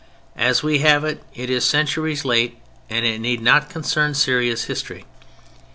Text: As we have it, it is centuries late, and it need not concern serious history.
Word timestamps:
As 0.39 0.63
we 0.63 0.79
have 0.79 1.03
it, 1.03 1.21
it 1.35 1.47
is 1.51 1.63
centuries 1.63 2.25
late, 2.25 2.57
and 2.89 3.05
it 3.05 3.21
need 3.21 3.39
not 3.39 3.69
concern 3.69 4.15
serious 4.15 4.63
history. 4.63 5.05